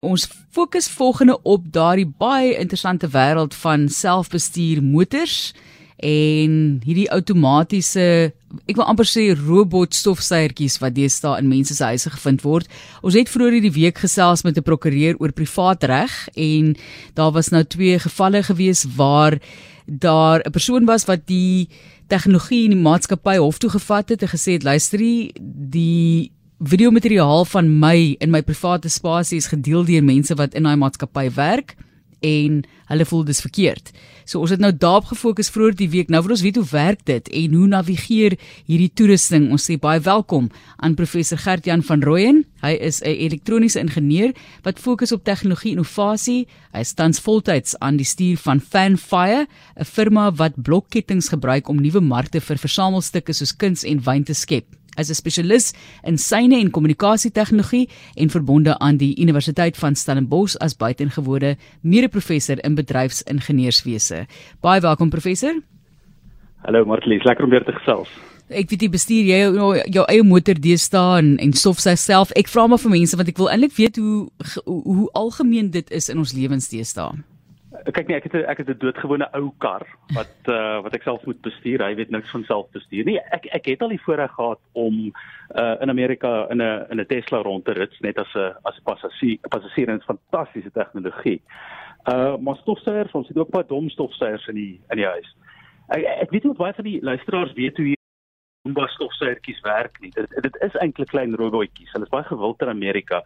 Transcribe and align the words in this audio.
Ons 0.00 0.22
fokus 0.48 0.86
volgende 0.88 1.34
op 1.42 1.66
daardie 1.72 2.06
baie 2.18 2.54
interessante 2.56 3.08
wêreld 3.12 3.52
van 3.60 3.82
selfbestuur 3.92 4.78
motors 4.80 5.52
en 6.00 6.54
hierdie 6.86 7.10
outomatiese 7.12 8.06
ek 8.64 8.78
wil 8.78 8.86
amper 8.88 9.04
sê 9.04 9.26
robot 9.36 9.92
stofsuiertjies 9.92 10.78
wat 10.80 10.96
deesdae 10.96 11.42
in 11.42 11.52
mense 11.52 11.76
se 11.76 11.84
huise 11.84 12.14
gevind 12.14 12.40
word. 12.48 12.64
Ons 13.04 13.18
het 13.20 13.28
vroeër 13.28 13.58
hierdie 13.58 13.74
week 13.76 14.00
gesels 14.00 14.40
met 14.48 14.56
'n 14.56 14.64
prokureur 14.64 15.20
oor 15.20 15.36
privaatreg 15.36 16.16
en 16.32 16.74
daar 17.12 17.36
was 17.36 17.52
nou 17.52 17.62
twee 17.64 17.98
gevalle 18.00 18.42
gewees 18.42 18.86
waar 18.96 19.36
daar 19.84 20.40
'n 20.40 20.50
persoon 20.50 20.86
was 20.88 21.04
wat 21.04 21.26
die 21.26 21.68
tegnologie 22.08 22.64
in 22.64 22.72
die 22.72 22.86
maatskappy 22.88 23.36
hof 23.36 23.58
toe 23.58 23.70
gevat 23.70 24.08
het 24.08 24.22
en 24.22 24.32
gesê 24.32 24.56
het 24.56 24.64
luister 24.64 24.98
die 24.98 26.32
videomateriaal 26.60 27.46
van 27.48 27.68
my 27.80 28.16
in 28.20 28.30
my 28.30 28.42
private 28.44 28.88
spasie 28.92 29.38
is 29.40 29.48
gedeel 29.48 29.84
deur 29.88 30.04
mense 30.04 30.34
wat 30.36 30.52
in 30.54 30.66
daai 30.68 30.76
maatskappy 30.76 31.30
werk 31.32 31.72
en 32.20 32.58
hulle 32.90 33.04
voel 33.08 33.22
dis 33.24 33.38
verkeerd. 33.40 33.86
So 34.28 34.42
ons 34.44 34.52
het 34.52 34.60
nou 34.60 34.68
daarop 34.76 35.06
gefokus 35.08 35.48
vroeër 35.54 35.78
die 35.78 35.88
week. 35.88 36.10
Nou 36.12 36.20
wil 36.26 36.34
ons 36.34 36.42
weet 36.44 36.58
hoe 36.60 36.66
werk 36.68 37.00
dit 37.08 37.30
en 37.32 37.54
hoe 37.56 37.68
navigeer 37.70 38.36
hierdie 38.68 38.90
toerusting. 38.92 39.46
Ons 39.48 39.70
sê 39.70 39.78
baie 39.80 40.02
welkom 40.04 40.50
aan 40.84 40.98
professor 40.98 41.40
Gert-Jan 41.40 41.80
van 41.86 42.04
Rooyen. 42.04 42.42
Hy 42.60 42.74
is 42.76 43.00
'n 43.00 43.08
elektroniese 43.08 43.80
ingenieur 43.80 44.34
wat 44.62 44.78
fokus 44.78 45.12
op 45.12 45.24
tegnologie 45.24 45.72
innovasie. 45.72 46.46
Hy 46.72 46.80
is 46.80 46.92
tans 46.92 47.20
voltyds 47.20 47.78
aan 47.78 47.96
die 47.96 48.04
stuur 48.04 48.36
van 48.36 48.60
Fanfire, 48.60 49.46
'n 49.76 49.84
firma 49.84 50.30
wat 50.32 50.62
blokkettings 50.62 51.28
gebruik 51.28 51.68
om 51.68 51.80
nuwe 51.80 52.00
markte 52.00 52.40
vir 52.40 52.58
versamelstukke 52.58 53.32
soos 53.32 53.56
kuns 53.56 53.82
en 53.84 54.04
wyn 54.04 54.24
te 54.24 54.34
skep 54.34 54.79
as 54.96 55.10
'n 55.10 55.14
spesialis 55.14 55.72
in 56.02 56.18
syne 56.18 56.58
en 56.58 56.70
kommunikasietegnologie 56.70 57.88
en 58.16 58.30
verbonde 58.30 58.78
aan 58.78 58.96
die 58.96 59.20
Universiteit 59.20 59.76
van 59.76 59.94
Stellenbosch 59.94 60.56
as 60.56 60.76
buitengewone 60.76 61.56
mede-professor 61.82 62.64
in 62.64 62.74
bedryfsingenieurswese. 62.74 64.26
Baie 64.60 64.80
welkom 64.80 65.10
professor. 65.10 65.54
Hallo 66.64 66.84
Martlies, 66.84 67.24
lekker 67.24 67.44
om 67.44 67.50
weer 67.50 67.64
te 67.64 67.72
gesels. 67.72 68.08
Ek 68.50 68.70
weet 68.70 68.82
jy 68.82 68.88
bestuur 68.90 69.24
jy 69.24 69.36
jou, 69.38 69.54
jou, 69.54 69.68
jou 69.94 70.04
eie 70.10 70.22
motor 70.26 70.58
deesdae 70.58 71.18
en, 71.18 71.36
en 71.38 71.52
stof 71.52 71.78
self. 71.78 72.32
Ek 72.34 72.48
vra 72.48 72.66
maar 72.66 72.82
vir 72.82 72.90
mense 72.90 73.16
want 73.16 73.28
ek 73.28 73.38
wil 73.38 73.50
eintlik 73.50 73.76
weet 73.76 73.96
hoe 73.96 74.28
hoe 74.66 75.10
algemeen 75.14 75.70
dit 75.70 75.90
is 75.90 76.08
in 76.08 76.18
ons 76.18 76.32
lewens 76.34 76.68
deesdae. 76.68 77.12
Kyk 77.84 78.08
nee, 78.08 78.16
ek 78.16 78.26
het 78.28 78.34
ek 78.44 78.58
het 78.58 78.68
'n 78.68 78.78
doodgewone 78.78 79.28
ou 79.32 79.52
kar 79.58 79.86
wat 80.14 80.34
uh, 80.48 80.80
wat 80.82 80.94
ek 80.94 81.02
self 81.02 81.24
moet 81.24 81.40
bestuur. 81.40 81.82
Hy 81.84 81.94
weet 81.94 82.10
niks 82.10 82.30
van 82.30 82.44
self 82.44 82.70
bestuur 82.70 83.04
nie. 83.04 83.18
Ek 83.30 83.46
ek 83.46 83.66
het 83.66 83.82
al 83.82 83.94
die 83.94 84.02
voorreg 84.02 84.32
gehad 84.32 84.60
om 84.72 85.12
uh, 85.54 85.76
in 85.80 85.90
Amerika 85.90 86.46
in 86.50 86.62
'n 86.62 86.86
in 86.90 87.00
'n 87.00 87.06
Tesla 87.06 87.42
rond 87.42 87.64
te 87.64 87.72
rit 87.72 88.00
net 88.00 88.18
as 88.18 88.34
'n 88.34 88.54
as 88.62 88.76
'n 88.76 88.84
passasier. 88.84 89.38
Passasier 89.48 89.88
is 89.88 90.04
fantastiese 90.04 90.72
tegnologie. 90.72 91.42
Uh 92.04 92.36
maar 92.36 92.56
stofsuiers, 92.56 93.12
ons 93.12 93.28
het 93.28 93.38
ook 93.38 93.50
baie 93.50 93.66
dom 93.66 93.88
stofsuiers 93.88 94.46
in 94.48 94.54
die 94.54 94.80
in 94.88 94.96
die 94.96 95.06
huis. 95.06 95.36
Ek 95.88 96.04
ek 96.04 96.30
weet 96.30 96.44
nie 96.44 96.54
baie 96.54 96.74
van 96.74 96.84
die 96.84 97.02
luisteraars 97.02 97.52
weet 97.52 97.76
hoe 97.76 97.94
Roomba 98.62 98.86
stofsuiertjies 98.86 99.60
werk 99.64 100.00
nie. 100.00 100.10
Dit 100.12 100.28
dit 100.44 100.56
is 100.60 100.74
eintlik 100.84 101.08
klein 101.08 101.34
robotjies. 101.34 101.92
Hulle 101.94 102.04
is 102.04 102.12
baie 102.12 102.26
gewild 102.28 102.60
in 102.60 102.68
Amerika. 102.68 103.22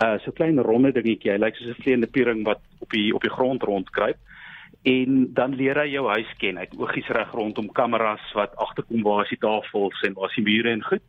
Uh 0.00 0.16
so 0.24 0.32
klein 0.32 0.60
ronde 0.64 0.92
dingetjie. 0.96 1.32
Hy 1.32 1.38
lyk 1.38 1.56
soos 1.56 1.76
'n 1.76 1.82
vleiende 1.82 2.06
piering 2.06 2.44
wat 2.44 2.60
op 2.80 2.90
die 2.90 3.14
op 3.14 3.22
die 3.22 3.32
grond 3.32 3.62
rondkruip. 3.62 4.16
En 4.82 5.28
dan 5.34 5.54
leer 5.54 5.76
hy 5.76 5.90
jou 5.92 6.06
huis 6.08 6.30
ken. 6.38 6.56
Hy 6.56 6.64
het 6.64 6.78
oogies 6.78 7.08
reg 7.08 7.32
rondom 7.32 7.68
kameras 7.72 8.32
wat 8.34 8.56
agterkom 8.56 9.02
waar 9.02 9.24
is 9.24 9.34
die 9.34 9.38
tafels 9.38 10.00
en 10.02 10.14
waar 10.14 10.30
is 10.30 10.36
die 10.40 10.44
mure 10.44 10.70
en 10.70 10.84
goed. 10.84 11.02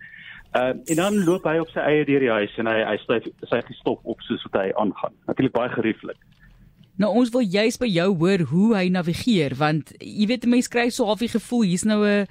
Uh 0.51 0.75
en 0.91 0.95
dan 0.95 1.23
loop 1.23 1.43
hy 1.47 1.57
op 1.63 1.69
sy 1.71 1.79
eie 1.79 2.05
deur 2.05 2.19
die 2.19 2.31
huis 2.31 2.57
en 2.59 2.67
hy 2.67 2.83
hy 2.83 2.97
styf 2.97 3.29
sy 3.47 3.61
stop 3.79 3.99
op 4.03 4.19
soos 4.27 4.43
wat 4.49 4.61
hy 4.61 4.71
aangaan. 4.75 5.15
Natuurlik 5.27 5.55
baie 5.55 5.69
gerieflik. 5.69 6.19
Nou 6.99 7.13
ons 7.15 7.31
wil 7.31 7.47
juist 7.47 7.79
by 7.79 7.87
jou 7.87 8.09
hoor 8.19 8.43
hoe 8.51 8.75
hy 8.75 8.89
navigeer 8.91 9.55
want 9.55 9.93
jy 9.99 10.27
weet 10.27 10.45
mense 10.45 10.69
kry 10.69 10.89
so 10.91 11.07
half 11.07 11.23
die 11.23 11.31
gevoel 11.31 11.63
hier's 11.63 11.87
nou 11.87 12.03
'n 12.03 12.27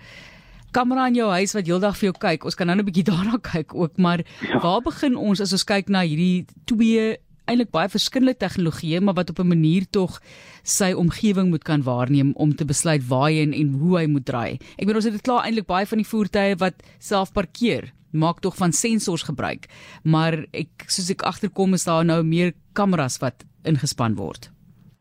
kamera 0.70 1.06
in 1.10 1.14
jou 1.14 1.30
huis 1.30 1.54
wat 1.54 1.66
heeldag 1.66 1.96
vir 1.96 2.10
jou 2.10 2.18
kyk. 2.18 2.44
Ons 2.44 2.54
kan 2.54 2.66
nou 2.66 2.76
'n 2.76 2.84
bietjie 2.84 3.04
daarna 3.04 3.38
kyk 3.52 3.74
ook, 3.74 3.98
maar 3.98 4.24
ja. 4.40 4.60
waar 4.60 4.82
begin 4.82 5.16
ons 5.16 5.40
as 5.40 5.52
ons 5.52 5.64
kyk 5.64 5.88
na 5.88 6.02
hierdie 6.02 6.46
twee 6.66 7.16
eintlik 7.50 7.70
baie 7.74 7.90
verskillende 7.90 8.36
tegnologieë, 8.38 9.00
maar 9.02 9.14
wat 9.14 9.30
op 9.30 9.38
'n 9.38 9.48
manier 9.48 9.84
tog 9.90 10.20
sy 10.62 10.92
omgewing 10.92 11.50
moet 11.50 11.64
kan 11.64 11.82
waarneem 11.82 12.32
om 12.34 12.54
te 12.54 12.64
besluit 12.64 13.02
waar 13.08 13.30
hy 13.30 13.42
en, 13.42 13.52
en 13.52 13.72
hoe 13.80 13.98
hy 13.98 14.06
moet 14.06 14.24
draai. 14.24 14.52
Ek 14.78 14.86
bedoel 14.86 15.02
ons 15.02 15.04
het 15.04 15.12
dit 15.18 15.22
klaar 15.22 15.44
eintlik 15.44 15.66
baie 15.66 15.86
van 15.86 15.98
die 15.98 16.06
voertuie 16.06 16.56
wat 16.56 16.74
self 16.98 17.32
parkeer 17.32 17.92
maak 18.12 18.40
tog 18.40 18.56
van 18.56 18.72
sensors 18.72 19.22
gebruik, 19.22 19.68
maar 20.04 20.44
ek 20.52 20.86
soos 20.86 21.10
ek 21.10 21.22
agterkom 21.22 21.74
is 21.74 21.84
daar 21.84 22.04
nou 22.04 22.22
meer 22.22 22.52
kameras 22.72 23.18
wat 23.20 23.44
ingespan 23.64 24.16
word. 24.18 24.50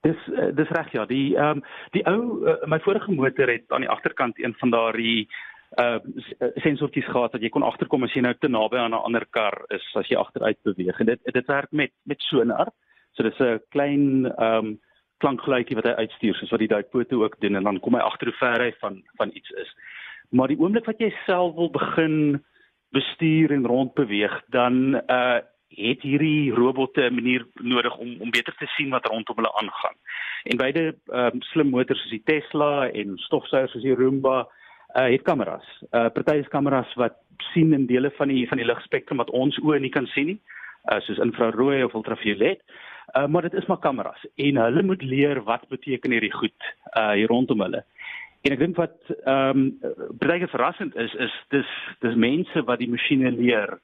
Dis 0.05 0.19
uh, 0.31 0.55
dis 0.55 0.69
reg 0.69 0.93
ja, 0.93 1.05
die 1.05 1.35
ehm 1.35 1.59
um, 1.59 1.63
die 1.91 2.05
ou 2.07 2.47
uh, 2.47 2.55
my 2.67 2.79
vorige 2.79 3.11
motor 3.11 3.51
het 3.51 3.65
aan 3.71 3.81
die 3.81 3.89
agterkant 3.89 4.39
een 4.39 4.55
van 4.61 4.71
daardie 4.71 5.27
uh 5.77 5.99
sensortjies 6.63 7.05
gehad 7.05 7.31
dat 7.31 7.41
jy 7.41 7.49
kon 7.49 7.63
agterkom 7.63 8.03
as 8.03 8.13
jy 8.13 8.21
nou 8.21 8.33
te 8.33 8.49
naby 8.49 8.77
aan 8.77 8.91
'n 8.91 9.05
ander 9.05 9.25
kar 9.29 9.65
is 9.69 9.85
as 9.95 10.07
jy 10.09 10.17
agteruit 10.17 10.57
beweeg 10.63 10.99
en 10.99 11.05
dit 11.05 11.19
dit 11.33 11.47
werk 11.47 11.71
met 11.71 11.91
met 12.05 12.21
sonar. 12.21 12.71
So 13.13 13.23
dis 13.23 13.39
'n 13.39 13.59
klein 13.69 14.25
ehm 14.25 14.65
um, 14.65 14.79
klankgeluidjie 15.19 15.75
wat 15.75 15.85
hy 15.85 15.95
uitstuur 16.05 16.35
soos 16.35 16.49
wat 16.49 16.59
die 16.59 16.73
duikpote 16.73 17.15
ook 17.15 17.39
doen 17.39 17.55
en 17.55 17.63
dan 17.63 17.79
kom 17.79 17.95
hy 17.95 18.01
agter 18.01 18.27
hoe 18.27 18.39
ver 18.39 18.61
hy 18.61 18.71
van 18.79 19.03
van 19.17 19.31
iets 19.33 19.49
is. 19.49 19.71
Maar 20.29 20.47
die 20.47 20.59
oomblik 20.59 20.85
wat 20.85 20.99
jy 20.99 21.13
self 21.25 21.55
wil 21.55 21.69
begin 21.69 22.43
bestuur 22.91 23.51
en 23.51 23.65
rondbeweeg, 23.65 24.41
dan 24.49 24.95
uh 25.07 25.39
het 25.69 26.01
hierdie 26.01 26.51
robotte 26.51 27.01
'n 27.01 27.13
manier 27.13 27.45
nodig 27.61 27.97
om 27.97 28.15
om 28.21 28.31
beter 28.31 28.55
te 28.57 28.65
sien 28.65 28.89
wat 28.89 29.05
rondom 29.05 29.35
hulle 29.35 29.53
aangaan. 29.53 29.97
En 30.43 30.57
beide 30.57 30.95
ehm 31.07 31.35
um, 31.35 31.41
slim 31.41 31.69
motors 31.69 32.01
soos 32.01 32.09
die 32.09 32.23
Tesla 32.25 32.89
en 32.89 33.17
stofsuigers 33.17 33.71
soos 33.71 33.83
die 33.83 33.95
Roomba 33.95 34.47
uh, 34.95 35.09
het 35.11 35.21
kameras. 35.21 35.65
Uh 35.91 36.09
party 36.13 36.39
is 36.41 36.47
kameras 36.47 36.93
wat 36.95 37.17
sien 37.53 37.73
in 37.73 37.85
dele 37.85 38.11
van 38.17 38.27
die 38.27 38.47
van 38.47 38.57
die 38.57 38.67
ligspektrum 38.67 39.17
wat 39.21 39.29
ons 39.29 39.57
oë 39.63 39.79
nie 39.79 39.93
kan 39.93 40.07
sien 40.15 40.33
nie, 40.33 40.39
uh 40.91 40.99
soos 41.05 41.21
infrarooi 41.23 41.83
of 41.83 41.93
ultraviolet. 41.93 42.61
Uh 43.15 43.27
maar 43.27 43.47
dit 43.47 43.53
is 43.53 43.65
maar 43.65 43.79
kameras 43.79 44.25
en 44.35 44.61
hulle 44.63 44.83
moet 44.83 45.01
leer 45.01 45.43
wat 45.43 45.67
beteken 45.69 46.11
hierdie 46.11 46.33
goed 46.33 46.71
uh 46.95 47.11
hier 47.11 47.27
rondom 47.27 47.61
hulle. 47.61 47.83
En 48.47 48.55
ek 48.55 48.61
dink 48.61 48.77
wat 48.79 48.95
ehm 49.25 49.65
um, 49.65 50.15
baie 50.21 50.47
verrassend 50.47 50.95
is 50.95 51.13
is 51.13 51.33
dis 51.55 51.71
dis 52.05 52.15
mense 52.15 52.63
wat 52.69 52.79
die 52.79 52.91
masjiene 52.91 53.31
leer 53.35 53.79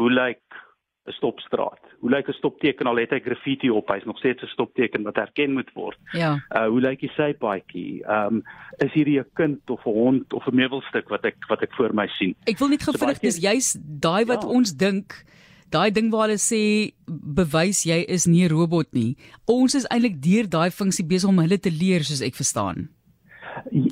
hoe 0.00 0.10
lyk 0.10 0.40
like 0.40 0.64
'n 1.08 1.16
stopstraat. 1.18 1.87
Hoe 2.00 2.10
lyk 2.10 2.28
'n 2.28 2.32
stopteken 2.32 2.86
al 2.86 2.96
het 2.96 3.10
hy 3.10 3.20
graffiti 3.20 3.70
op? 3.70 3.88
Hy's 3.88 4.04
nog 4.04 4.18
steeds 4.18 4.42
'n 4.42 4.46
stopteken 4.46 5.02
wat 5.02 5.16
herken 5.16 5.52
moet 5.52 5.70
word. 5.74 5.98
Ja. 6.12 6.38
Uh 6.50 6.66
hoe 6.66 6.80
lyk 6.80 7.00
die 7.00 7.12
sypaadjie? 7.16 8.04
Ehm 8.04 8.34
um, 8.34 8.42
is 8.78 8.92
hierdie 8.92 9.18
'n 9.18 9.26
kind 9.34 9.70
of 9.70 9.86
'n 9.86 9.90
hond 9.90 10.32
of 10.32 10.46
'n 10.46 10.54
meubelstuk 10.54 11.08
wat 11.08 11.24
ek 11.24 11.36
wat 11.48 11.62
ek 11.62 11.74
voor 11.74 11.94
my 11.94 12.06
sien? 12.06 12.34
Ek 12.44 12.58
wil 12.58 12.68
net 12.68 12.82
gou 12.82 12.98
vinnig 12.98 13.18
dis 13.18 13.40
juis 13.40 13.76
daai 13.80 14.24
wat 14.24 14.42
ja. 14.42 14.48
ons 14.48 14.76
dink 14.76 15.24
Daai 15.68 15.90
ding 15.92 16.08
waar 16.08 16.28
hulle 16.28 16.40
sê 16.40 16.96
bewys 17.06 17.82
jy 17.84 18.00
is 18.08 18.24
nie 18.26 18.44
'n 18.44 18.52
robot 18.52 18.88
nie. 18.92 19.16
Ons 19.44 19.74
is 19.74 19.86
eintlik 19.92 20.16
deur 20.22 20.48
daai 20.48 20.70
funksie 20.70 21.04
besig 21.04 21.28
om 21.28 21.38
hulle 21.38 21.58
te 21.58 21.70
leer 21.70 22.04
soos 22.04 22.22
ek 22.22 22.34
verstaan. 22.34 22.88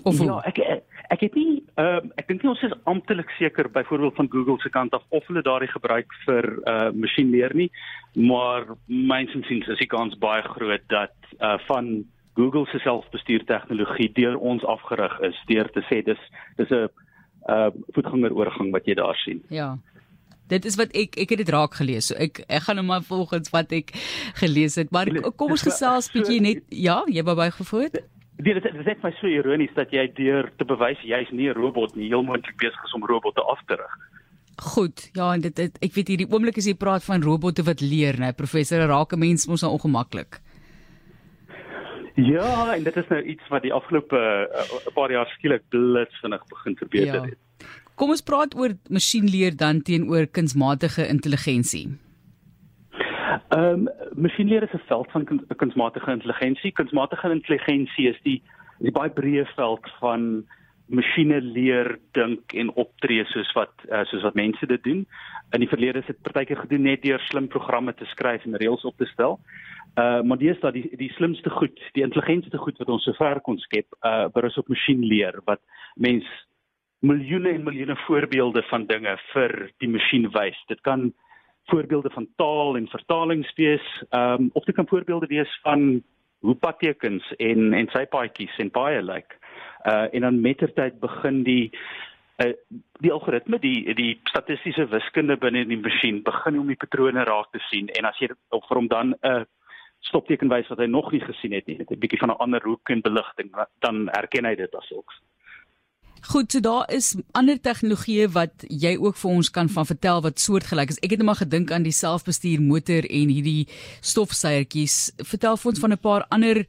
Of 0.05 0.19
ja, 0.25 0.41
ek 0.47 0.59
ek 0.59 0.86
het 1.21 1.34
nie 1.34 1.67
Ehm 1.77 2.06
uh, 2.09 2.17
ek 2.17 2.31
dink 2.31 2.41
nie 2.41 2.49
ons 2.49 2.62
is 2.65 2.72
amptelik 2.89 3.28
seker 3.37 3.69
byvoorbeeld 3.69 4.15
van 4.17 4.28
Google 4.33 4.56
se 4.62 4.71
kant 4.72 4.94
af 4.97 5.03
of 5.12 5.27
hulle 5.28 5.43
daardie 5.44 5.69
gebruik 5.69 6.15
vir 6.25 6.47
uh 6.72 6.89
masjienleer 6.97 7.53
nie, 7.53 7.67
maar 8.17 8.65
myns 8.89 9.34
insiens 9.37 9.69
is 9.75 9.83
die 9.83 9.91
kans 9.93 10.17
baie 10.22 10.41
groot 10.55 10.87
dat 10.89 11.12
uh 11.37 11.59
van 11.67 11.91
Google 12.41 12.65
se 12.72 12.81
selfbestuur 12.81 13.44
tegnologie 13.44 14.09
deur 14.17 14.41
ons 14.41 14.65
afgerig 14.65 15.21
is 15.28 15.43
deur 15.53 15.69
te 15.77 15.84
sê 15.91 16.00
dis 16.09 16.25
dis 16.56 16.72
'n 16.72 16.89
uh 17.44 17.69
voetgangeroorgang 17.93 18.73
wat 18.73 18.88
jy 18.88 18.97
daar 18.97 19.21
sien. 19.27 19.44
Ja. 19.53 19.77
Dit 20.49 20.65
is 20.65 20.81
wat 20.81 20.97
ek 20.97 21.21
ek 21.21 21.28
het 21.28 21.44
dit 21.44 21.55
raak 21.59 21.77
gelees. 21.77 22.09
So 22.09 22.15
ek 22.17 22.41
ek 22.49 22.62
gaan 22.62 22.81
nou 22.81 22.87
maar 22.88 23.05
volgens 23.05 23.53
wat 23.53 23.69
ek 23.69 23.93
gelees 24.41 24.81
het. 24.81 24.91
Maar 24.91 25.12
kom 25.37 25.50
ons 25.50 25.69
gesels 25.69 26.08
bietjie 26.08 26.41
net 26.41 26.64
ja, 26.88 27.03
jy 27.05 27.20
wou 27.23 27.37
bygevoer? 27.37 28.00
Dit 28.37 28.56
is 28.56 28.62
dit 28.62 28.87
is 28.87 29.03
my 29.03 29.12
so 29.17 29.27
ironies 29.27 29.73
dat 29.75 29.93
jy 29.94 30.06
deur 30.15 30.50
te 30.59 30.65
bewys 30.65 31.00
jy's 31.00 31.31
nie 31.33 31.49
'n 31.49 31.56
robot 31.56 31.97
nie, 31.97 32.09
heel 32.09 32.23
moontlik 32.23 32.56
besig 32.61 32.85
is 32.85 32.94
om 32.94 33.06
robotte 33.06 33.41
af 33.41 33.61
te 33.67 33.75
rig. 33.75 33.94
Goed, 34.56 35.11
ja, 35.12 35.33
en 35.35 35.41
dit, 35.41 35.56
dit 35.56 35.79
ek 35.81 35.93
weet 35.93 36.09
hierdie 36.09 36.29
oomblik 36.33 36.56
as 36.56 36.67
jy 36.67 36.75
praat 36.75 37.05
van 37.05 37.23
robotte 37.23 37.62
wat 37.62 37.81
leer, 37.81 38.17
né, 38.19 38.33
professor, 38.33 38.87
raak 38.88 39.12
'n 39.12 39.19
mens 39.19 39.47
mos 39.47 39.62
nou 39.62 39.73
ongemaklik. 39.73 40.41
Ja, 42.17 42.75
en 42.75 42.85
dit 42.85 42.97
is 42.97 43.09
nou 43.09 43.23
iets 43.23 43.49
wat 43.49 43.62
die 43.62 43.73
afgelope 43.73 44.17
'n 44.17 44.89
uh, 44.89 44.94
paar 44.94 45.11
jaar 45.11 45.27
skielik 45.27 45.62
blitsvinnig 45.69 46.47
begin 46.49 46.77
verbeter 46.77 47.15
ja. 47.15 47.25
het. 47.25 47.39
Kom 47.94 48.11
ons 48.11 48.23
praat 48.23 48.56
oor 48.56 48.73
masjienleer 48.89 49.56
dan 49.56 49.82
teenoor 49.82 50.27
kunsmatige 50.27 51.09
intelligensie. 51.09 51.99
Ehm 53.26 53.87
um, 53.87 53.88
masjienleer 54.14 54.62
is 54.62 54.73
'n 54.73 54.87
veld 54.87 55.11
van 55.11 55.25
kunsmatige 55.56 56.11
intelligensie. 56.11 56.73
Kunsmatige 56.73 57.31
intelligensie 57.31 58.08
is 58.08 58.20
die 58.23 58.43
die 58.78 58.93
baie 58.93 59.11
breë 59.11 59.46
veld 59.55 59.90
van 60.00 60.44
masjiene 60.87 61.40
leer 61.40 61.99
dink 62.12 62.52
en 62.52 62.70
optree 62.75 63.25
soos 63.25 63.52
wat 63.52 63.73
uh, 63.90 64.05
soos 64.05 64.23
wat 64.23 64.34
mense 64.34 64.67
dit 64.67 64.82
doen. 64.82 65.06
In 65.50 65.61
die 65.61 65.69
verlede 65.69 65.99
is 65.99 66.06
dit 66.06 66.23
partykeer 66.23 66.56
gedoen 66.56 66.82
net 66.82 67.02
deur 67.02 67.20
slim 67.20 67.49
programme 67.49 67.94
te 67.94 68.05
skryf 68.05 68.44
en 68.44 68.56
reëls 68.56 68.84
op 68.84 68.96
te 68.96 69.08
stel. 69.11 69.40
Uh 69.99 70.22
maar 70.22 70.38
dis 70.38 70.61
dat 70.61 70.72
die 70.72 70.96
die 70.96 71.12
slimste 71.17 71.50
goed, 71.50 71.81
die 71.93 72.05
intelligentste 72.05 72.58
goed 72.58 72.79
wat 72.79 72.88
ons 72.88 73.05
sover 73.05 73.40
kon 73.40 73.58
skep, 73.58 73.87
uh 74.05 74.29
berus 74.29 74.56
op 74.56 74.69
masjienleer 74.69 75.40
wat 75.44 75.61
mens 75.94 76.25
miljoene 77.00 77.49
en 77.49 77.64
miljoene 77.64 77.96
voorbeelde 78.06 78.62
van 78.62 78.87
dinge 78.87 79.19
vir 79.32 79.70
die 79.79 79.88
masjien 79.88 80.31
wys. 80.31 80.58
Dit 80.69 80.81
kan 80.81 81.12
voorbeelde 81.67 82.11
van 82.11 82.29
taal 82.37 82.77
en 82.77 82.89
vertalings 82.89 83.53
wees, 83.55 83.87
ehm 84.11 84.43
um, 84.43 84.51
of 84.53 84.65
dit 84.65 84.75
kan 84.75 84.89
voorbeelde 84.89 85.27
wees 85.27 85.59
van 85.63 86.03
hoe 86.39 86.55
padtekens 86.55 87.35
en 87.37 87.73
en 87.73 87.89
sypaadjies 87.89 88.57
en 88.57 88.71
baie 88.71 89.03
lyk. 89.03 89.15
Like 89.15 89.35
uh 89.87 90.15
en 90.15 90.21
dan 90.21 90.41
mettertyd 90.41 91.01
begin 91.01 91.43
die 91.43 91.71
uh 92.43 92.53
die 93.01 93.13
algoritme 93.13 93.59
die 93.59 93.95
die 93.95 94.21
statistiese 94.25 94.89
wiskunde 94.89 95.37
binne 95.37 95.63
in 95.65 95.69
die 95.69 95.81
masjien 95.81 96.23
begin 96.23 96.59
om 96.59 96.73
die 96.73 96.81
patrone 96.81 97.25
raak 97.25 97.53
te 97.53 97.63
sien 97.71 97.89
en 97.99 98.09
as 98.11 98.19
jy 98.21 98.31
op 98.49 98.67
vir 98.69 98.81
hom 98.81 98.89
dan 98.89 99.15
'n 99.15 99.31
uh, 99.31 99.45
stopteken 100.01 100.49
wys 100.49 100.69
wat 100.69 100.79
hy 100.79 100.87
nog 100.87 101.13
nie 101.13 101.21
gesien 101.21 101.53
het 101.53 101.67
nie 101.67 101.79
'n 101.79 101.99
bietjie 101.99 102.19
van 102.19 102.31
'n 102.31 102.43
ander 102.45 102.63
hoek 102.63 102.91
en 102.91 103.01
beligting 103.01 103.51
dan 103.79 104.09
herken 104.13 104.45
hy 104.45 104.55
dit 104.55 104.75
as 104.75 104.87
sulks. 104.87 105.23
Goed, 106.23 106.53
so 106.53 106.61
daar 106.61 106.91
is 106.91 107.15
ander 107.33 107.61
tegnologieë 107.61 108.29
wat 108.35 108.65
jy 108.69 108.97
ook 108.99 109.17
vir 109.17 109.31
ons 109.31 109.51
kan 109.51 109.69
van 109.69 109.87
vertel 109.87 110.23
wat 110.23 110.41
soortgelyk 110.43 110.91
is. 110.91 110.99
Ek 110.99 111.11
het 111.11 111.21
net 111.23 111.29
maar 111.29 111.43
gedink 111.43 111.71
aan 111.71 111.87
die 111.87 111.95
selfbestuur 111.95 112.63
motor 112.63 113.07
en 113.07 113.29
hierdie 113.31 113.69
stofsuiertjies. 114.01 115.13
Vertel 115.23 115.57
vir 115.57 115.71
ons 115.71 115.81
van 115.81 115.93
'n 115.93 115.99
paar 115.99 116.27
ander 116.29 116.67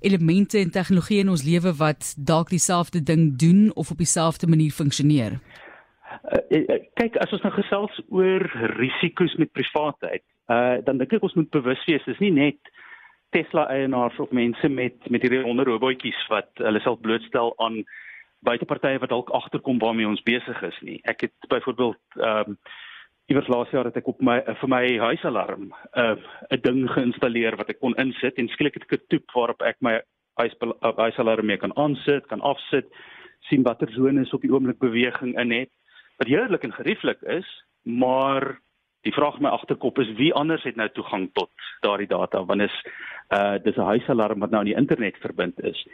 elemente 0.00 0.58
en 0.58 0.70
tegnologie 0.70 1.20
in 1.20 1.28
ons 1.28 1.42
lewe 1.42 1.72
wat 1.78 2.14
dalk 2.16 2.48
dieselfde 2.48 3.02
ding 3.02 3.38
doen 3.38 3.70
of 3.74 3.90
op 3.90 3.98
dieselfde 3.98 4.46
manier 4.46 4.70
funksioneer? 4.70 5.40
Uh, 6.50 6.78
kyk, 6.94 7.16
as 7.16 7.32
ons 7.32 7.42
nou 7.42 7.52
gesels 7.52 8.02
oor 8.08 8.44
risiko's 8.76 9.34
met 9.36 9.52
privaatheid, 9.52 10.24
uh 10.48 10.80
dan 10.84 10.98
dink 10.98 11.12
ek 11.12 11.22
ons 11.22 11.34
moet 11.34 11.50
bewus 11.50 11.84
wees, 11.86 12.04
dis 12.04 12.20
nie 12.24 12.32
net 12.32 12.58
Tesla 13.36 13.66
eienaars 13.68 14.18
of 14.18 14.30
mense 14.30 14.68
met 14.68 15.10
met 15.12 15.22
hierdie 15.22 15.44
onderrobotjies 15.44 16.20
wat 16.32 16.48
hulle 16.64 16.80
self 16.80 17.00
blootstel 17.04 17.52
aan 17.64 17.82
buitepartye 18.46 18.98
wat 18.98 19.10
dalk 19.10 19.30
agterkom 19.30 19.78
waarmee 19.78 20.08
ons 20.08 20.22
besig 20.22 20.62
is 20.62 20.78
nie. 20.80 21.00
Ek 21.04 21.20
het 21.26 21.48
byvoorbeeld 21.48 22.20
ehm 22.20 22.54
um, 22.54 22.58
iewers 23.28 23.48
laas 23.52 23.70
jaar 23.70 23.84
het 23.84 23.96
ek 24.00 24.06
op 24.08 24.22
my 24.24 24.38
vir 24.60 24.68
my 24.72 24.84
huisalarm 24.98 25.64
'n 25.68 25.72
uh, 26.00 26.16
'n 26.50 26.60
ding 26.62 26.88
geïnstalleer 26.90 27.56
wat 27.56 27.68
ek 27.68 27.80
kon 27.80 27.96
insit 28.00 28.38
en 28.38 28.48
skielik 28.48 28.74
het 28.74 28.86
ek 28.88 28.92
'n 28.92 29.06
toep 29.08 29.34
waarop 29.34 29.62
ek 29.62 29.76
my 29.80 30.00
huis 30.38 30.54
huisalarm 30.96 31.46
mee 31.46 31.56
kan 31.56 31.76
aansit, 31.76 32.26
kan 32.26 32.40
afsit, 32.40 32.86
sien 33.48 33.62
watter 33.62 33.90
sones 33.92 34.32
op 34.32 34.42
die 34.42 34.52
oomblik 34.52 34.78
beweging 34.78 35.38
in 35.38 35.52
het. 35.52 35.70
Wat 36.18 36.28
heerlik 36.28 36.64
en 36.64 36.72
gerieflik 36.72 37.22
is, 37.22 37.48
maar 37.82 38.60
die 39.08 39.16
vraag 39.16 39.38
my 39.40 39.50
agterkop 39.56 39.98
is 40.02 40.10
wie 40.20 40.32
anders 40.36 40.64
het 40.68 40.76
nou 40.76 40.88
toegang 40.92 41.28
tot 41.32 41.50
daardie 41.84 42.10
data 42.10 42.44
wanneer 42.44 42.72
is 42.72 42.80
uh 43.36 43.56
dis 43.64 43.76
'n 43.76 43.90
huisalarm 43.92 44.40
wat 44.40 44.50
nou 44.50 44.60
aan 44.60 44.70
die 44.70 44.80
internet 44.82 45.16
verbind 45.20 45.60
is. 45.60 45.86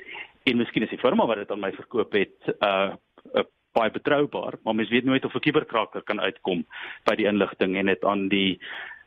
En 0.44 0.56
miskien 0.56 0.82
is 0.82 0.90
die 0.90 0.98
firma 0.98 1.26
wat 1.26 1.36
dit 1.36 1.50
aan 1.50 1.60
my 1.60 1.72
verkoop 1.72 2.12
het 2.12 2.54
uh 2.60 2.94
'n 3.34 3.46
baie 3.72 3.90
betroubaar, 3.90 4.54
maar 4.62 4.74
mens 4.74 4.90
weet 4.90 5.04
nooit 5.04 5.24
of 5.24 5.34
'n 5.34 5.40
kuberkraker 5.40 6.02
kan 6.02 6.20
uitkom 6.20 6.66
by 7.04 7.14
die 7.14 7.26
inligting 7.26 7.76
en 7.76 7.86
dit 7.86 8.04
aan 8.04 8.28
die 8.28 8.58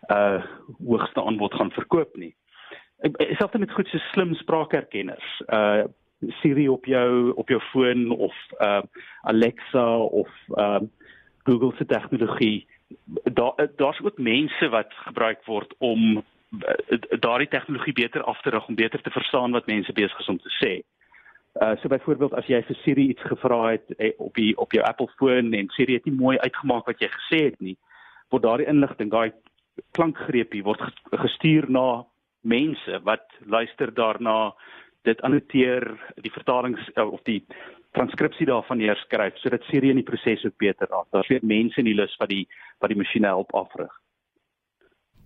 uh 0.09 0.43
hoogste 0.87 1.23
aanbod 1.23 1.53
gaan 1.53 1.71
verkoop 1.71 2.15
nie. 2.15 2.35
Selfs 3.37 3.57
met 3.57 3.71
goed 3.71 3.87
so 3.87 3.97
slim 3.97 4.35
spraakherkenners, 4.35 5.43
uh 5.53 5.83
Siri 6.41 6.67
op 6.67 6.85
jou 6.85 7.31
op 7.35 7.49
jou 7.49 7.61
foon 7.61 8.09
of 8.11 8.35
uh 8.59 8.81
Alexa 9.21 9.97
of 9.97 10.29
uh 10.55 10.79
Google 11.43 11.71
se 11.77 11.85
tegnologie, 11.85 12.67
daar 13.23 13.69
daar's 13.75 14.01
ook 14.01 14.17
mense 14.17 14.69
wat 14.69 14.93
gebruik 15.03 15.45
word 15.45 15.73
om 15.77 16.23
daardie 17.19 17.47
tegnologie 17.47 17.93
beter 17.93 18.23
af 18.23 18.41
te 18.41 18.49
rig 18.49 18.67
om 18.67 18.75
beter 18.75 19.01
te 19.01 19.11
verstaan 19.11 19.51
wat 19.51 19.65
mense 19.65 19.93
besig 19.93 20.19
is 20.19 20.27
om 20.27 20.39
te 20.39 20.53
sê. 20.63 20.73
Uh 21.61 21.75
so 21.81 21.87
byvoorbeeld 21.87 22.33
as 22.33 22.47
jy 22.47 22.61
vir 22.63 22.77
Siri 22.83 23.07
iets 23.09 23.23
gevra 23.25 23.71
het 23.71 23.91
eh, 23.97 24.13
op 24.17 24.35
die 24.35 24.57
op 24.57 24.71
jou 24.71 24.83
Apple 24.85 25.09
foon 25.17 25.53
en 25.53 25.69
Siri 25.75 25.97
het 25.97 26.05
nie 26.05 26.15
mooi 26.15 26.37
uitgemaak 26.37 26.85
wat 26.85 27.01
jy 27.01 27.09
gesê 27.11 27.43
het 27.49 27.59
nie, 27.59 27.77
word 28.29 28.43
daardie 28.43 28.69
inligting, 28.69 29.11
daai 29.11 29.31
klankgreepie 29.97 30.63
word 30.63 30.83
gestuur 31.11 31.69
na 31.69 32.05
mense 32.41 32.99
wat 33.03 33.25
luister 33.45 33.93
daarna, 33.93 34.53
dit 35.03 35.21
annoteer, 35.21 35.87
die 36.21 36.31
vertalings 36.31 36.91
of 36.95 37.21
die 37.25 37.41
transkripsie 37.91 38.45
daarvan 38.45 38.77
neerskryf 38.77 39.37
sodat 39.37 39.63
Siri 39.63 39.89
in 39.89 40.01
die 40.01 40.09
proses 40.09 40.45
ook 40.45 40.57
beter 40.57 40.87
raak. 40.89 41.07
Daar's 41.11 41.27
weer 41.27 41.43
mense 41.43 41.79
in 41.79 41.85
die 41.85 41.95
lus 41.95 42.15
wat 42.19 42.29
die 42.29 42.47
wat 42.79 42.89
die 42.89 42.99
masjiene 42.99 43.27
help 43.27 43.55
afrig 43.55 43.93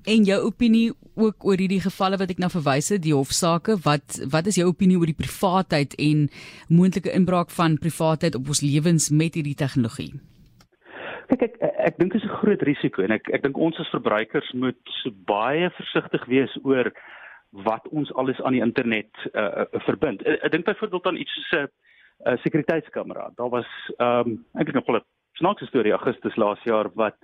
en 0.09 0.25
jou 0.25 0.39
opinie 0.47 0.91
ook 1.15 1.45
oor 1.45 1.59
hierdie 1.59 1.81
gevalle 1.81 2.17
wat 2.17 2.31
ek 2.33 2.41
nou 2.41 2.49
verwys 2.53 2.89
het, 2.93 3.03
die 3.05 3.13
hofsaake, 3.13 3.77
wat 3.85 4.17
wat 4.33 4.49
is 4.49 4.57
jou 4.57 4.67
opinie 4.69 4.97
oor 4.97 5.09
die 5.09 5.17
privaatheid 5.17 5.93
en 6.01 6.27
moontlike 6.69 7.13
inbraak 7.13 7.53
van 7.53 7.77
privaatheid 7.81 8.35
op 8.35 8.49
ons 8.49 8.63
lewens 8.65 9.09
met 9.11 9.37
hierdie 9.37 9.57
tegnologie? 9.57 10.13
Kyk 11.29 11.45
ek 11.47 11.59
ek, 11.61 11.75
ek 11.91 11.99
dink 11.99 12.13
dit 12.13 12.21
is 12.21 12.27
'n 12.27 12.39
groot 12.41 12.61
risiko 12.61 13.03
en 13.03 13.11
ek 13.11 13.29
ek 13.33 13.43
dink 13.43 13.57
ons 13.57 13.77
as 13.79 13.93
verbruikers 13.93 14.51
moet 14.53 14.81
baie 15.25 15.69
versigtig 15.77 16.25
wees 16.25 16.57
oor 16.63 16.91
wat 17.51 17.87
ons 17.91 18.11
alles 18.15 18.39
aan 18.41 18.53
die 18.53 18.63
internet 18.63 19.11
uh, 19.35 19.67
verbind. 19.85 20.23
Ek, 20.25 20.39
ek 20.43 20.51
dink 20.51 20.65
byvoorbeeld 20.65 21.05
aan 21.05 21.17
iets 21.17 21.33
soos 21.33 21.51
'n 21.51 21.63
uh, 21.63 21.67
sekuriteitskamera. 22.23 23.31
Daar 23.35 23.49
was 23.49 23.69
ehm 23.97 24.29
um, 24.29 24.45
eintlik 24.53 24.75
nog 24.75 24.87
'n 24.87 25.03
snaakse 25.33 25.65
storie 25.65 25.91
Augustus 25.91 26.35
laas 26.35 26.63
jaar 26.63 26.89
wat 26.93 27.17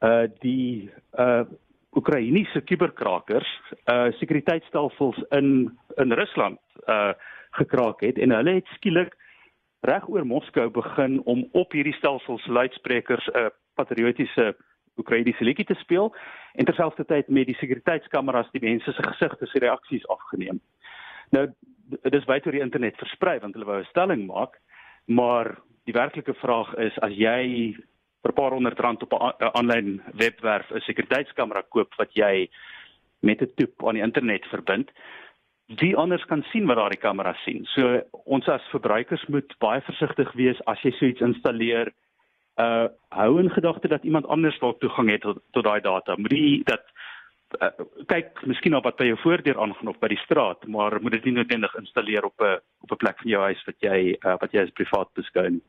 uh 0.00 0.28
die 0.38 0.90
uh 1.18 1.44
Oekraïense 1.92 2.60
kuberkrakers 2.60 3.48
uh 3.86 4.12
sekuriteitstelsels 4.12 5.18
in 5.28 5.78
in 5.96 6.12
Rusland 6.12 6.60
uh 6.86 7.12
gekraak 7.50 8.00
het 8.00 8.18
en 8.18 8.30
hulle 8.30 8.54
het 8.54 8.66
skielik 8.66 9.16
reg 9.80 10.08
oor 10.08 10.26
Moskou 10.26 10.70
begin 10.70 11.22
om 11.24 11.48
op 11.52 11.72
hierdie 11.72 11.94
stelsels 11.94 12.46
luidsprekers 12.46 13.26
'n 13.26 13.38
uh, 13.38 13.46
patriotiese 13.74 14.56
Oekraïense 14.96 15.44
liedjie 15.44 15.64
te 15.64 15.74
speel 15.74 16.14
en 16.54 16.64
terselfdertyd 16.64 17.28
met 17.28 17.46
die 17.46 17.56
sekuriteitskameras 17.56 18.50
die 18.50 18.64
mense 18.64 18.92
se 18.92 19.02
gesigte 19.02 19.46
se 19.46 19.58
reaksies 19.58 20.08
afgeneem. 20.08 20.60
Nou 21.30 21.48
dit 21.90 22.14
is 22.14 22.24
baie 22.24 22.42
oor 22.44 22.52
die 22.52 22.64
internet 22.64 22.96
versprei 22.96 23.38
want 23.40 23.54
hulle 23.54 23.68
wou 23.68 23.80
'n 23.80 23.90
stelling 23.90 24.26
maak, 24.26 24.58
maar 25.06 25.56
die 25.86 25.94
werklike 25.94 26.34
vraag 26.34 26.74
is 26.74 26.98
as 26.98 27.12
jy 27.12 27.74
vir 28.22 28.32
'n 28.32 28.34
paar 28.40 28.52
honderd 28.52 28.80
rand 28.80 29.02
op 29.02 29.12
'n 29.12 29.50
aanlyn 29.58 30.02
webwerf 30.14 30.70
'n 30.70 30.80
sekuriteitskamera 30.80 31.62
koop 31.70 31.94
wat 31.98 32.12
jy 32.14 32.48
met 33.22 33.42
'n 33.42 33.54
toep 33.56 33.86
aan 33.86 33.94
die 33.94 34.02
internet 34.02 34.44
verbind, 34.46 34.90
wie 35.66 35.96
anders 35.96 36.24
kan 36.24 36.44
sien 36.52 36.66
wat 36.66 36.76
daardie 36.76 37.00
kamera 37.00 37.34
sien. 37.44 37.64
So 37.64 38.02
ons 38.24 38.48
as 38.48 38.62
verbruikers 38.70 39.26
moet 39.26 39.54
baie 39.58 39.80
versigtig 39.80 40.32
wees 40.32 40.60
as 40.66 40.82
jy 40.82 40.90
so 40.90 41.06
iets 41.06 41.20
installeer. 41.20 41.92
Uh 42.56 42.88
hou 43.10 43.38
in 43.40 43.50
gedagte 43.50 43.88
dat 43.88 44.04
iemand 44.04 44.26
anders 44.26 44.58
dalk 44.58 44.80
toegang 44.80 45.10
het 45.10 45.20
tot, 45.20 45.38
tot 45.52 45.64
daai 45.64 45.80
data. 45.80 46.16
Moenie 46.16 46.64
dat 46.64 46.82
uh, 47.60 47.70
kyk 48.06 48.42
miskien 48.46 48.74
op 48.74 48.84
wat 48.84 48.96
by 48.96 49.06
jou 49.10 49.18
voordeur 49.22 49.60
aangaan 49.60 49.88
of 49.92 49.98
by 50.02 50.08
die 50.08 50.22
straat, 50.24 50.66
maar 50.66 51.00
moet 51.00 51.12
dit 51.18 51.24
nie 51.24 51.36
noodwendig 51.38 51.74
installeer 51.78 52.24
op 52.24 52.40
'n 52.40 52.58
op 52.82 52.92
'n 52.92 53.02
plek 53.04 53.18
van 53.18 53.30
jou 53.30 53.42
huis 53.42 53.64
wat 53.66 53.78
jy 53.80 54.16
uh, 54.26 54.36
wat 54.40 54.52
jy 54.52 54.62
as 54.62 54.70
privaat 54.70 55.10
beskou 55.14 55.48
nie. 55.50 55.62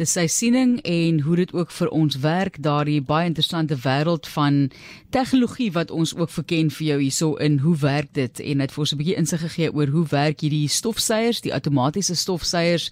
Dis 0.00 0.14
sy 0.16 0.22
siening 0.32 0.78
en 0.88 1.18
hoe 1.26 1.34
dit 1.36 1.50
ook 1.52 1.72
vir 1.76 1.90
ons 1.92 2.14
werk 2.22 2.54
daardie 2.64 3.02
baie 3.04 3.26
interessante 3.28 3.76
wêreld 3.82 4.24
van 4.32 4.70
tegnologie 5.12 5.66
wat 5.74 5.92
ons 5.92 6.14
ook 6.16 6.32
verken 6.32 6.70
vir 6.72 6.86
jou 6.86 6.96
hierso 7.02 7.28
in 7.44 7.58
hoe 7.60 7.74
werk 7.82 8.08
dit 8.16 8.40
en 8.40 8.64
dit 8.64 8.72
vir 8.72 8.80
ons 8.80 8.94
'n 8.94 9.00
bietjie 9.02 9.18
insig 9.20 9.44
gegee 9.44 9.68
oor 9.68 9.92
hoe 9.92 10.06
werk 10.08 10.40
hierdie 10.40 10.72
stofsuiers, 10.72 11.42
die 11.44 11.52
outomatiese 11.52 12.16
stofsuiers, 12.16 12.90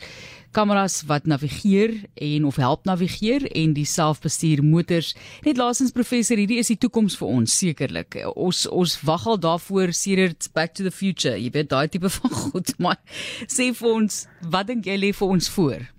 kameras 0.53 1.03
wat 1.09 1.25
navigeer 1.25 2.05
en 2.15 2.45
of 2.45 2.57
help 2.57 2.85
navigeer 2.85 3.49
en 3.57 3.73
die 3.73 3.89
selfbestuur 3.89 4.63
motors. 4.63 5.15
Net 5.45 5.57
laasens 5.57 5.93
professor, 5.93 6.37
hierdie 6.37 6.59
is 6.59 6.69
die 6.69 6.77
toekoms 6.77 7.17
vir 7.17 7.29
ons 7.29 7.59
sekerlik. 7.59 8.21
Ons 8.37 8.67
ons 8.67 9.01
wag 9.01 9.27
al 9.27 9.39
daarvoor 9.39 9.93
sedert 9.93 10.53
back 10.53 10.75
to 10.75 10.83
the 10.83 10.91
future. 10.91 11.41
Jy 11.41 11.51
weet 11.51 11.71
daai 11.71 11.89
tipe 11.89 12.11
van 12.21 12.31
goed, 12.31 12.79
maar 12.79 12.99
sê 13.47 13.73
vir 13.73 13.89
ons, 13.89 14.27
wat 14.43 14.67
dink 14.67 14.85
jy 14.85 14.97
lê 14.97 15.13
vir 15.13 15.29
ons 15.29 15.49
voor? 15.49 15.98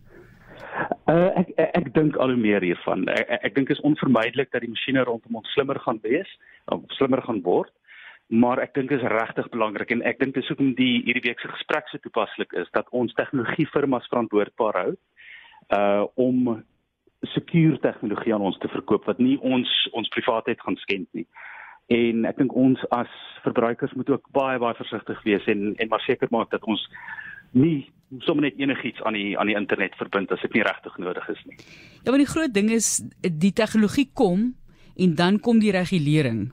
Uh, 1.09 1.31
ek 1.39 1.47
ek, 1.57 1.69
ek 1.73 1.87
dink 1.95 2.17
al 2.21 2.29
hoe 2.35 2.37
meer 2.37 2.61
hiervan. 2.61 3.07
Ek 3.09 3.29
ek, 3.33 3.45
ek 3.47 3.55
dink 3.55 3.71
is 3.73 3.81
onvermydelik 3.87 4.51
dat 4.53 4.61
die 4.61 4.69
masjiene 4.69 5.01
rondom 5.07 5.39
ons 5.39 5.53
slimmer 5.55 5.79
gaan 5.81 5.97
wees, 6.03 6.29
of 6.69 6.83
slimmer 6.99 7.23
gaan 7.25 7.41
word. 7.45 7.71
Maar 8.29 8.61
ek 8.61 8.75
dink 8.75 8.91
is 8.93 9.05
regtig 9.09 9.47
belangrik 9.49 9.89
en 9.89 10.03
ek 10.05 10.19
dink 10.21 10.35
dis 10.37 10.45
hoekom 10.51 10.75
die 10.77 10.99
hierdie 11.07 11.23
week 11.25 11.39
se 11.41 11.49
gesprek 11.49 11.89
so 11.89 11.97
toepaslik 12.03 12.53
is 12.61 12.69
dat 12.77 12.91
ons 12.93 13.15
tegnologiefirmas 13.17 14.05
verantwoordbaar 14.11 14.77
hou 14.83 14.91
uh 15.73 16.05
om 16.21 16.59
sekuur 17.33 17.79
tegnologie 17.81 18.33
aan 18.35 18.45
ons 18.45 18.59
te 18.61 18.69
verkoop 18.69 19.09
wat 19.09 19.17
nie 19.19 19.39
ons 19.41 19.71
ons 19.97 20.13
privaatheid 20.13 20.61
gaan 20.61 20.77
skend 20.85 21.09
nie. 21.17 21.25
En 21.89 22.27
ek 22.29 22.37
dink 22.37 22.53
ons 22.53 22.85
as 22.93 23.09
verbruikers 23.47 23.97
moet 23.97 24.13
ook 24.13 24.29
baie 24.37 24.61
baie 24.61 24.77
versigtig 24.77 25.25
wees 25.25 25.49
en 25.49 25.73
en 25.73 25.89
maar 25.89 26.05
seker 26.05 26.29
maak 26.29 26.53
dat 26.53 26.69
ons 26.69 26.85
nie 27.57 27.89
sommer 28.25 28.47
net 28.47 28.57
enigiets 28.57 29.01
aan 29.05 29.17
die 29.17 29.37
aan 29.37 29.49
die 29.49 29.57
internet 29.57 29.95
verbind 29.99 30.31
as 30.33 30.41
dit 30.41 30.57
nie 30.57 30.65
regtig 30.65 30.97
nodig 30.97 31.29
is 31.29 31.41
nie. 31.45 31.57
Ja, 32.03 32.11
maar 32.11 32.21
die 32.21 32.29
groot 32.29 32.53
ding 32.53 32.71
is 32.73 32.99
die 33.21 33.53
tegnologie 33.53 34.09
kom 34.13 34.53
en 34.99 35.15
dan 35.15 35.39
kom 35.39 35.61
die 35.63 35.73
regulering 35.75 36.49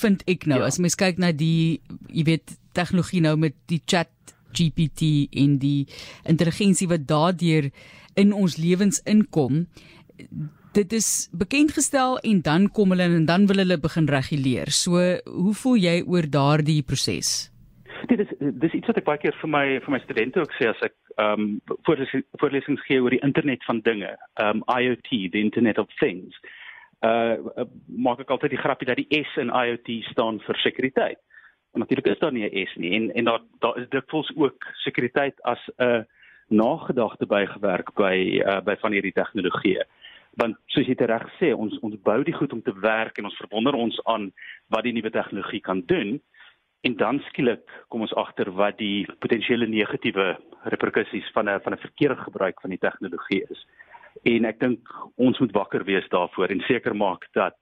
vind 0.00 0.22
ek 0.30 0.46
nou 0.50 0.60
ja. 0.60 0.68
as 0.70 0.78
mens 0.78 0.98
kyk 1.00 1.18
na 1.18 1.32
die 1.32 1.80
jy 2.08 2.26
weet 2.28 2.56
tegnologie 2.76 3.22
nou 3.24 3.36
met 3.40 3.56
die 3.72 3.80
chat 3.86 4.12
GPT 4.54 5.30
en 5.42 5.58
die 5.62 5.86
intelligensie 6.28 6.88
wat 6.90 7.06
daardeur 7.08 7.70
in 8.18 8.34
ons 8.36 8.58
lewens 8.58 9.00
inkom 9.08 9.64
dit 10.76 10.92
is 10.94 11.28
bekend 11.34 11.72
gestel 11.74 12.18
en 12.26 12.42
dan 12.46 12.68
kom 12.70 12.92
hulle 12.94 13.08
en 13.08 13.26
dan 13.26 13.46
wil 13.50 13.62
hulle 13.62 13.78
begin 13.80 14.06
reguleer. 14.06 14.70
So 14.70 15.00
hoe 15.26 15.54
voel 15.62 15.80
jy 15.82 15.96
oor 16.06 16.28
daardie 16.30 16.82
proses? 16.86 17.50
Dit 18.06 18.18
is 18.18 18.30
dis 18.38 18.72
iets 18.72 18.86
wat 18.86 18.96
ek 19.00 19.04
baie 19.04 19.20
keer 19.20 19.36
vir 19.40 19.50
my 19.50 19.64
vir 19.84 19.94
my 19.94 20.00
studente 20.04 20.40
ook 20.40 20.52
sê 20.58 20.70
as 20.70 20.82
ek 20.86 20.94
ehm 21.16 21.44
um, 21.44 21.76
voorlesings 21.88 22.26
voorlesings 22.42 22.84
gee 22.86 23.00
oor 23.02 23.14
die 23.14 23.24
internet 23.26 23.64
van 23.68 23.80
dinge, 23.86 24.12
ehm 24.40 24.60
um, 24.60 24.64
IoT, 24.66 25.10
the 25.32 25.42
internet 25.42 25.78
of 25.78 25.90
things. 26.00 26.36
Uh 27.06 27.66
maak 27.88 28.20
ek 28.20 28.30
altyd 28.30 28.54
die 28.56 28.62
grappie 28.62 28.88
dat 28.88 29.00
die 29.00 29.22
S 29.24 29.36
in 29.40 29.52
IoT 29.52 29.90
staan 30.12 30.40
vir 30.46 30.62
sekuriteit. 30.62 31.20
En 31.74 31.84
natuurlik 31.84 32.06
is 32.12 32.18
daar 32.18 32.32
nie 32.32 32.46
'n 32.48 32.66
S 32.66 32.76
nie 32.76 32.94
en 32.96 33.10
en 33.14 33.24
daar 33.24 33.42
daar 33.60 33.78
is 33.78 33.88
dikwels 33.88 34.30
ook 34.36 34.64
sekuriteit 34.84 35.42
as 35.42 35.60
'n 35.78 36.06
nagedagte 36.48 37.26
bygewerk 37.26 37.94
by 37.94 38.42
uh, 38.44 38.60
by 38.60 38.76
van 38.76 38.92
hierdie 38.92 39.14
tegnologieë 39.14 39.84
want 40.38 40.56
soos 40.66 40.86
jy 40.86 40.94
reg 40.98 41.26
sê 41.38 41.52
ons 41.54 41.74
ons 41.82 41.96
bou 42.06 42.22
die 42.24 42.34
goed 42.34 42.52
om 42.52 42.62
te 42.62 42.74
werk 42.82 43.18
en 43.18 43.24
ons 43.24 43.38
verwonder 43.42 43.74
ons 43.74 44.00
aan 44.04 44.30
wat 44.68 44.84
die 44.86 44.92
nuwe 44.92 45.10
tegnologie 45.10 45.60
kan 45.60 45.82
doen 45.86 46.20
en 46.80 46.96
dan 46.96 47.20
skielik 47.28 47.64
kom 47.88 48.00
ons 48.00 48.14
agter 48.14 48.50
wat 48.56 48.78
die 48.78 49.06
potensiële 49.20 49.66
negatiewe 49.68 50.36
reperkusies 50.72 51.30
van 51.34 51.48
'n 51.48 51.60
van 51.60 51.72
'n 51.72 51.84
verkeerde 51.86 52.16
gebruik 52.16 52.60
van 52.60 52.70
die 52.70 52.78
tegnologie 52.78 53.44
is. 53.50 53.66
En 54.22 54.44
ek 54.44 54.60
dink 54.60 54.80
ons 55.16 55.38
moet 55.38 55.52
wakker 55.52 55.84
wees 55.84 56.08
daarvoor 56.08 56.48
en 56.48 56.60
seker 56.60 56.96
maak 56.96 57.26
dat 57.32 57.56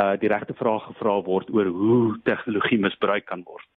uh 0.00 0.16
die 0.16 0.28
regte 0.28 0.54
vrae 0.54 0.80
gevra 0.80 1.22
word 1.22 1.50
oor 1.50 1.66
hoe 1.66 2.20
tegnologie 2.24 2.78
misbruik 2.78 3.24
kan 3.24 3.42
word. 3.44 3.68